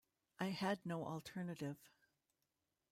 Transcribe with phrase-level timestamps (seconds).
[0.39, 1.77] I had no alternative.